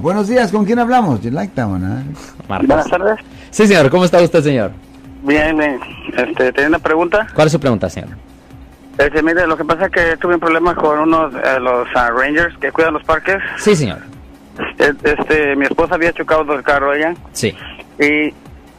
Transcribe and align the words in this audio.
Buenos 0.00 0.26
días, 0.26 0.50
¿con 0.50 0.64
quién 0.64 0.80
hablamos? 0.80 1.20
You 1.20 1.30
like 1.30 1.52
that 1.54 1.68
one? 1.68 1.86
Marcos. 2.48 2.66
Buenas 2.66 2.90
tardes. 2.90 3.16
Sí, 3.50 3.64
señor. 3.68 3.88
¿Cómo 3.90 4.04
está 4.04 4.20
usted, 4.20 4.42
señor? 4.42 4.72
Bien, 5.22 5.56
bien. 5.56 5.78
Este, 6.16 6.52
tenía 6.52 6.66
una 6.70 6.80
pregunta. 6.80 7.28
¿Cuál 7.32 7.46
es 7.46 7.52
su 7.52 7.60
pregunta, 7.60 7.88
señor? 7.88 8.08
Este, 8.98 9.22
mire, 9.22 9.46
lo 9.46 9.56
que 9.56 9.64
pasa 9.64 9.86
es 9.86 9.92
que 9.92 10.16
tuve 10.16 10.34
un 10.34 10.40
problema 10.40 10.74
con 10.74 10.98
unos 10.98 11.32
de 11.32 11.60
los 11.60 11.86
ah, 11.94 12.10
Rangers 12.10 12.58
que 12.58 12.72
cuidan 12.72 12.94
los 12.94 13.04
parques. 13.04 13.36
Sí, 13.58 13.76
señor. 13.76 13.98
E- 14.80 14.94
Este, 15.04 15.54
mi 15.54 15.64
esposa 15.66 15.94
había 15.94 16.12
chocado 16.12 16.42
del 16.42 16.64
carro 16.64 16.92
ella 16.92 17.14
Sí. 17.30 17.54
y 18.00 18.34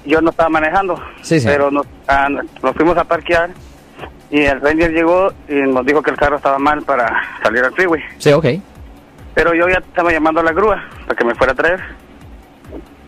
yo 0.06 0.20
no 0.20 0.32
estaba 0.32 0.50
manejando. 0.50 1.02
Sí, 1.22 1.40
señor. 1.40 1.56
Pero 1.58 1.72
nos, 1.72 1.86
ah, 2.10 2.28
nos 2.62 2.76
fuimos 2.76 2.98
a 2.98 3.06
parquear 3.06 3.52
y 4.30 4.42
el 4.42 4.60
Ranger 4.60 4.92
llegó 4.92 5.32
y 5.48 5.54
nos 5.62 5.86
dijo 5.86 6.02
que 6.02 6.12
el 6.12 6.18
carro 6.18 6.36
estaba 6.36 6.60
mal 6.60 6.82
para 6.84 7.08
salir 7.42 7.64
al 7.64 7.72
freeway. 7.72 8.02
Sí, 8.18 8.34
ok. 8.34 8.46
Pero 9.36 9.54
yo 9.54 9.68
ya 9.68 9.78
estaba 9.78 10.12
llamando 10.12 10.40
a 10.40 10.44
la 10.44 10.54
grúa 10.54 10.84
para 11.06 11.16
que 11.16 11.26
me 11.26 11.36
fuera 11.36 11.54
a 11.54 11.56
traer. 11.56 11.80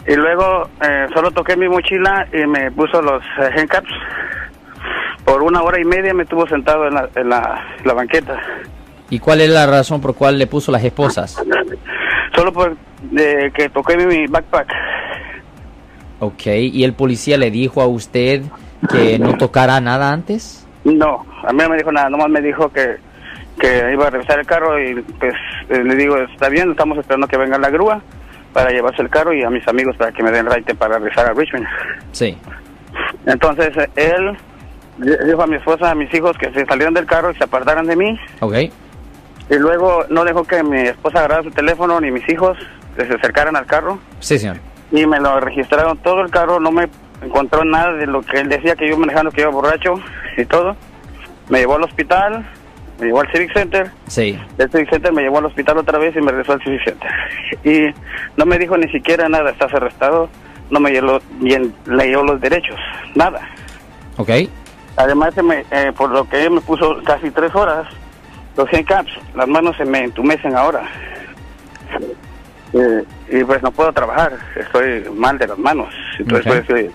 Y 0.05 0.15
luego 0.15 0.69
eh, 0.82 1.07
solo 1.14 1.32
toqué 1.32 1.57
mi 1.57 1.68
mochila 1.68 2.28
y 2.32 2.46
me 2.46 2.71
puso 2.71 3.02
los 3.02 3.24
eh, 3.39 3.50
handcuffs. 3.57 3.92
Por 5.25 5.42
una 5.42 5.61
hora 5.61 5.79
y 5.79 5.83
media 5.83 6.14
me 6.14 6.24
estuvo 6.24 6.47
sentado 6.47 6.88
en 6.88 6.93
la, 6.93 7.10
en 7.16 7.29
la, 7.29 7.66
la 7.83 7.93
banqueta. 7.93 8.39
¿Y 9.10 9.19
cuál 9.19 9.42
es 9.42 9.50
la 9.50 9.66
razón 9.66 10.00
por 10.02 10.16
cual 10.16 10.38
le 10.38 10.47
puso 10.47 10.71
las 10.71 10.83
esposas? 10.83 11.42
Solo 12.36 12.54
por 12.54 12.78
eh, 13.18 13.52
que 13.54 13.69
toqué 13.69 13.97
mi 13.97 14.28
backpack. 14.28 14.68
Ok. 16.19 16.46
¿Y 16.47 16.83
el 16.83 16.94
policía 16.94 17.38
le 17.38 17.52
dijo 17.52 17.82
a 17.82 17.88
usted 17.88 18.44
que 18.91 19.18
no 19.19 19.38
tocara 19.38 19.80
nada 19.80 20.11
antes? 20.11 20.68
No, 20.83 21.25
a 21.44 21.52
mí 21.52 21.60
no 21.60 21.69
me 21.69 21.78
dijo 21.78 21.91
nada, 21.91 22.10
nomás 22.10 22.30
me 22.30 22.41
dijo 22.41 22.69
que, 22.69 22.96
que 23.60 23.92
iba 23.92 24.07
a 24.07 24.10
revisar 24.10 24.39
el 24.39 24.46
carro 24.46 24.79
y 24.79 24.96
pues 25.20 25.34
eh, 25.70 25.84
le 25.84 25.96
digo, 25.96 26.18
está 26.18 26.50
bien, 26.50 26.71
estamos 26.71 26.97
esperando 26.97 27.28
que 27.28 27.38
venga 27.38 27.57
la 27.57 27.70
grúa 27.70 28.02
para 28.54 28.70
llevarse 28.71 29.02
el 29.02 29.10
carro 29.10 29.33
y 29.33 29.43
a 29.43 29.50
mis 29.50 29.68
amigos 29.68 29.96
para 29.97 30.11
que 30.11 30.24
me 30.24 30.32
den 30.32 30.46
raite 30.46 30.74
para 30.75 30.97
regresar 31.00 31.28
a 31.30 31.33
Richmond. 31.33 31.66
Sí. 32.11 32.38
Entonces 33.25 33.72
él 33.95 34.38
di- 34.97 35.25
dijo 35.25 35.41
a 35.44 35.47
mi 35.47 35.55
esposa, 35.55 35.91
a 35.91 35.95
mis 35.95 36.13
hijos 36.13 36.38
que 36.38 36.52
se 36.52 36.66
salieran 36.66 36.94
del 36.94 37.05
carro 37.05 37.31
y 37.31 37.35
se 37.35 37.44
apartaran 37.44 37.85
de 37.85 37.95
mí. 37.95 38.19
Ok. 38.39 38.53
Y 39.50 39.55
luego 39.55 40.05
no 40.09 40.23
dejó 40.25 40.44
que 40.44 40.61
mi 40.63 40.81
esposa 40.81 41.19
agarrara 41.19 41.44
su 41.44 41.52
teléfono 41.52 42.00
ni 42.02 42.11
mis 42.11 42.28
hijos 42.30 42.58
que 42.97 43.05
se 43.05 43.13
acercaran 43.13 43.55
al 43.55 43.66
carro. 43.66 44.00
Sí, 44.19 44.38
señor. 44.39 44.58
Y 44.91 45.05
me 45.05 45.19
lo 45.19 45.39
registraron 45.39 45.97
todo 46.00 46.22
el 46.22 46.30
carro, 46.31 46.59
no 46.59 46.72
me 46.72 46.88
encontró 47.22 47.63
nada 47.66 47.94
de 47.94 48.08
lo 48.08 48.22
que 48.22 48.39
él 48.39 48.50
decía 48.50 48.75
que 48.75 48.89
yo 48.89 48.97
manejando 48.97 49.31
que 49.31 49.41
iba 49.41 49.50
borracho 49.52 49.95
y 50.38 50.45
todo. 50.45 50.75
Me 51.50 51.59
llevó 51.59 51.75
al 51.75 51.83
hospital, 51.83 52.45
me 53.00 53.08
llevó 53.08 53.22
al 53.22 53.31
Civic 53.31 53.53
Center. 53.53 53.92
Sí. 54.08 54.40
Del 54.58 54.70
Civic 54.72 54.90
Center 54.90 55.12
me 55.14 55.22
llevó 55.23 55.40
al 55.40 55.45
hospital 55.45 55.78
otra 55.78 55.98
vez 56.00 56.16
y 56.16 56.22
me 56.22 56.31
regresó 56.31 56.53
al 56.53 56.62
Civic 56.64 56.84
Center. 56.84 57.09
Y 57.64 57.94
no 58.38 58.45
me 58.45 58.58
dijo 58.58 58.78
ni 58.78 58.90
siquiera 58.92 59.28
nada, 59.30 59.52
estás 59.52 59.73
arrestado, 59.73 60.30
no 60.70 60.80
me 60.80 60.92
leyó, 60.92 61.22
leyó 61.86 62.23
los 62.23 62.40
derechos, 62.42 62.80
nada. 63.16 63.42
Ok. 64.18 64.30
Además, 64.95 65.34
se 65.36 65.44
me, 65.44 65.64
eh, 65.72 65.92
por 65.95 66.09
lo 66.09 66.28
que 66.28 66.50
me 66.50 66.59
puso 66.62 67.02
casi 67.03 67.30
tres 67.31 67.53
horas, 67.53 67.88
los 68.56 68.68
handcuffs, 68.73 69.14
las 69.36 69.48
manos 69.48 69.78
se 69.78 69.86
me 69.86 70.00
entumecen 70.06 70.56
ahora. 70.56 70.81
Eh, 72.73 73.03
y 73.30 73.44
pues 73.44 73.62
no 73.64 73.72
puedo 73.72 73.94
trabajar, 73.94 74.34
estoy 74.56 75.06
mal 75.14 75.38
de 75.38 75.48
las 75.48 75.58
manos. 75.58 75.88
Entonces, 76.20 76.48
Ok. 76.52 76.66
por 76.68 76.80
eso 76.80 76.94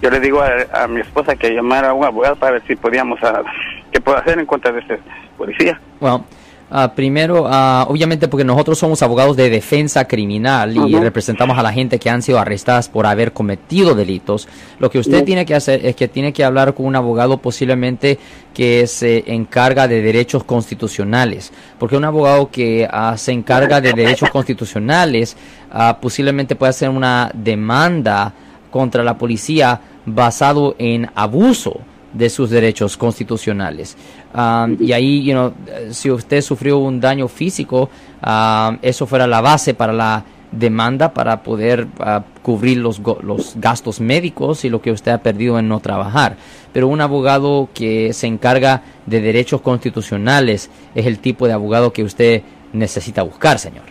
yo 0.00 0.10
le 0.10 0.20
digo 0.20 0.40
a, 0.40 0.84
a 0.84 0.88
mi 0.88 1.00
esposa 1.00 1.36
que 1.36 1.50
llamara 1.50 1.90
a 1.90 1.92
un 1.92 2.04
abogado 2.04 2.36
para 2.36 2.52
ver 2.52 2.62
si 2.66 2.74
podíamos, 2.76 3.22
a, 3.22 3.42
qué 3.90 4.00
puedo 4.00 4.18
hacer 4.18 4.38
en 4.38 4.46
contra 4.46 4.72
de 4.72 4.80
este 4.80 4.98
policía. 5.36 5.80
Bueno, 6.00 6.24
ah, 6.70 6.92
primero, 6.94 7.46
ah, 7.48 7.86
obviamente 7.88 8.28
porque 8.28 8.44
nosotros 8.44 8.78
somos 8.78 9.02
abogados 9.02 9.36
de 9.36 9.50
defensa 9.50 10.06
criminal 10.06 10.76
y 10.76 10.80
Ujú. 10.80 11.00
representamos 11.00 11.58
a 11.58 11.62
la 11.62 11.72
gente 11.72 11.98
que 11.98 12.10
han 12.10 12.22
sido 12.22 12.38
arrestadas 12.38 12.88
por 12.88 13.06
haber 13.06 13.32
cometido 13.32 13.94
delitos, 13.94 14.48
lo 14.78 14.90
que 14.90 14.98
usted 14.98 15.18
Ujú. 15.18 15.24
tiene 15.24 15.46
que 15.46 15.54
hacer 15.54 15.84
es 15.84 15.96
que 15.96 16.08
tiene 16.08 16.32
que 16.32 16.44
hablar 16.44 16.74
con 16.74 16.86
un 16.86 16.96
abogado 16.96 17.38
posiblemente 17.38 18.18
que 18.54 18.86
se 18.86 19.24
encarga 19.32 19.88
de 19.88 20.02
derechos 20.02 20.44
constitucionales, 20.44 21.52
porque 21.78 21.96
un 21.96 22.04
abogado 22.04 22.50
que 22.50 22.88
ah, 22.90 23.16
se 23.16 23.32
encarga 23.32 23.80
de 23.80 23.92
derechos 23.92 24.30
constitucionales 24.30 25.36
ah, 25.70 25.98
posiblemente 26.00 26.56
puede 26.56 26.70
hacer 26.70 26.90
una 26.90 27.30
demanda 27.34 28.32
contra 28.70 29.02
la 29.02 29.18
policía 29.18 29.80
basado 30.06 30.76
en 30.78 31.10
abuso 31.14 31.80
de 32.12 32.30
sus 32.30 32.50
derechos 32.50 32.96
constitucionales. 32.96 33.96
Um, 34.34 34.76
y 34.80 34.92
ahí, 34.92 35.24
you 35.24 35.32
know, 35.32 35.52
si 35.90 36.10
usted 36.10 36.40
sufrió 36.40 36.78
un 36.78 37.00
daño 37.00 37.28
físico, 37.28 37.90
um, 38.24 38.78
eso 38.82 39.06
fuera 39.06 39.26
la 39.26 39.40
base 39.40 39.74
para 39.74 39.92
la 39.92 40.24
demanda 40.52 41.12
para 41.12 41.42
poder 41.42 41.86
ah, 42.00 42.24
cubrir 42.42 42.78
los, 42.78 43.00
los 43.22 43.54
gastos 43.56 44.00
médicos 44.00 44.64
y 44.64 44.68
lo 44.68 44.80
que 44.82 44.90
usted 44.90 45.12
ha 45.12 45.18
perdido 45.18 45.58
en 45.58 45.68
no 45.68 45.80
trabajar. 45.80 46.36
Pero 46.72 46.88
un 46.88 47.00
abogado 47.00 47.68
que 47.74 48.12
se 48.12 48.26
encarga 48.26 48.82
de 49.06 49.20
derechos 49.20 49.60
constitucionales 49.60 50.70
es 50.94 51.06
el 51.06 51.18
tipo 51.18 51.46
de 51.46 51.52
abogado 51.52 51.92
que 51.92 52.02
usted 52.02 52.42
necesita 52.72 53.22
buscar, 53.22 53.58
señor. 53.58 53.84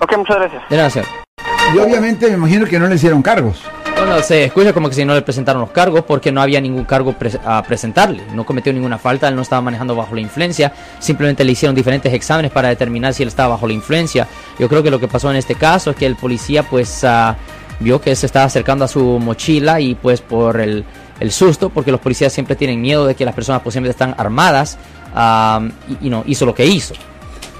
ok, 0.00 0.16
muchas 0.18 0.36
gracias. 0.36 0.62
De 0.68 0.76
nada, 0.76 0.90
señor. 0.90 1.08
Y 1.74 1.78
obviamente 1.78 2.28
me 2.28 2.34
imagino 2.34 2.66
que 2.66 2.78
no 2.78 2.86
le 2.86 2.94
hicieron 2.94 3.22
cargos. 3.22 3.56
Bueno, 3.96 4.20
se 4.22 4.44
escucha 4.44 4.72
como 4.74 4.88
que 4.90 4.94
si 4.94 5.04
no 5.06 5.14
le 5.14 5.22
presentaron 5.22 5.62
los 5.62 5.70
cargos 5.70 6.02
porque 6.04 6.30
no 6.30 6.42
había 6.42 6.60
ningún 6.60 6.84
cargo 6.84 7.14
pres- 7.18 7.40
a 7.44 7.62
presentarle. 7.62 8.22
No 8.34 8.44
cometió 8.44 8.70
ninguna 8.72 8.98
falta, 8.98 9.26
él 9.26 9.34
no 9.34 9.42
estaba 9.42 9.62
manejando 9.62 9.96
bajo 9.96 10.14
la 10.14 10.20
influencia. 10.20 10.70
Simplemente 10.98 11.44
le 11.44 11.52
hicieron 11.52 11.74
diferentes 11.74 12.12
exámenes 12.12 12.52
para 12.52 12.68
determinar 12.68 13.14
si 13.14 13.22
él 13.22 13.30
estaba 13.30 13.48
bajo 13.54 13.66
la 13.66 13.72
influencia. 13.72 14.28
Yo 14.58 14.68
creo 14.68 14.82
que 14.82 14.90
lo 14.90 15.00
que 15.00 15.08
pasó 15.08 15.30
en 15.30 15.36
este 15.38 15.54
caso 15.54 15.90
es 15.90 15.96
que 15.96 16.04
el 16.06 16.14
policía 16.16 16.62
pues 16.62 17.02
ah, 17.04 17.36
vio 17.80 18.00
que 18.00 18.14
se 18.16 18.26
estaba 18.26 18.44
acercando 18.46 18.84
a 18.84 18.88
su 18.88 19.00
mochila 19.18 19.80
y 19.80 19.94
pues 19.94 20.20
por 20.20 20.60
el, 20.60 20.84
el 21.20 21.30
susto, 21.32 21.70
porque 21.70 21.90
los 21.92 22.00
policías 22.00 22.32
siempre 22.32 22.56
tienen 22.56 22.80
miedo 22.80 23.06
de 23.06 23.14
que 23.14 23.24
las 23.24 23.34
personas 23.34 23.62
posiblemente 23.62 23.90
están 23.92 24.14
armadas, 24.18 24.78
ah, 25.14 25.60
y, 26.00 26.06
y 26.06 26.10
no 26.10 26.22
hizo 26.26 26.46
lo 26.46 26.54
que 26.54 26.66
hizo. 26.66 26.94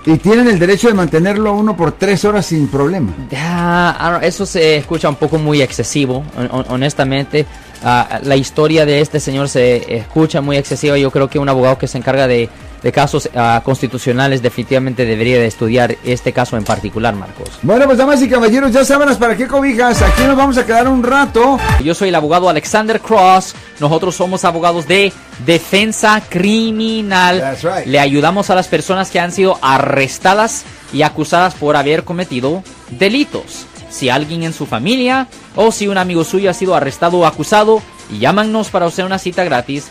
Y 0.04 0.18
tienen 0.18 0.46
el 0.46 0.58
derecho 0.60 0.86
de 0.86 0.94
mantenerlo 0.94 1.50
a 1.50 1.52
uno 1.52 1.76
por 1.76 1.90
tres 1.92 2.24
horas 2.24 2.46
sin 2.46 2.68
problema. 2.68 3.12
Ah, 3.34 4.20
eso 4.22 4.46
se 4.46 4.76
escucha 4.76 5.08
un 5.08 5.16
poco 5.16 5.36
muy 5.36 5.60
excesivo, 5.62 6.22
hon- 6.38 6.48
hon- 6.52 6.66
honestamente. 6.68 7.44
Ah, 7.82 8.20
la 8.22 8.36
historia 8.36 8.86
de 8.86 9.00
este 9.00 9.18
señor 9.18 9.48
se 9.48 9.96
escucha 9.96 10.40
muy 10.40 10.56
excesiva. 10.58 10.96
Yo 10.96 11.10
creo 11.10 11.28
que 11.28 11.40
un 11.40 11.48
abogado 11.48 11.76
que 11.76 11.88
se 11.88 11.98
encarga 11.98 12.28
de, 12.28 12.48
de 12.82 12.92
casos 12.92 13.28
ah, 13.34 13.60
constitucionales 13.64 14.42
definitivamente 14.42 15.04
debería 15.04 15.38
de 15.38 15.46
estudiar 15.46 15.96
este 16.04 16.32
caso 16.32 16.56
en 16.56 16.64
particular, 16.64 17.14
Marcos. 17.14 17.50
Bueno, 17.62 17.86
pues 17.86 17.98
damas 17.98 18.22
y 18.22 18.28
caballeros, 18.28 18.72
ya 18.72 18.84
sábanas 18.84 19.16
para 19.16 19.36
qué 19.36 19.46
cobijas. 19.46 20.02
Aquí 20.02 20.22
nos 20.24 20.36
vamos 20.36 20.58
a 20.58 20.66
quedar 20.66 20.88
un 20.88 21.02
rato. 21.02 21.58
Yo 21.82 21.94
soy 21.94 22.08
el 22.08 22.14
abogado 22.14 22.48
Alexander 22.48 23.00
Cross. 23.00 23.54
Nosotros 23.80 24.14
somos 24.14 24.44
abogados 24.44 24.86
de 24.86 25.12
defensa 25.44 26.22
criminal. 26.28 27.40
That's 27.40 27.62
right. 27.62 27.86
Le 27.86 27.98
ayudamos 27.98 28.50
a 28.50 28.54
las 28.54 28.68
personas 28.68 29.10
que 29.10 29.20
han 29.20 29.32
sido 29.32 29.58
arrestadas 29.62 30.64
y 30.92 31.02
acusadas 31.02 31.54
por 31.54 31.76
haber 31.76 32.04
cometido 32.04 32.62
delitos. 32.90 33.66
Si 33.90 34.08
alguien 34.08 34.42
en 34.42 34.52
su 34.52 34.66
familia 34.66 35.28
o 35.54 35.72
si 35.72 35.88
un 35.88 35.98
amigo 35.98 36.24
suyo 36.24 36.50
ha 36.50 36.54
sido 36.54 36.74
arrestado 36.74 37.18
o 37.18 37.26
acusado, 37.26 37.82
llámanos 38.18 38.68
para 38.68 38.86
hacer 38.86 39.04
una 39.04 39.18
cita 39.18 39.44
gratis. 39.44 39.90